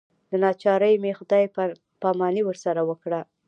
له 0.29 0.35
ناچارۍ 0.43 0.93
مې 1.03 1.11
خدای 1.19 1.45
پاماني 2.01 2.41
ورسره 2.45 2.81
وکړه. 2.89 3.21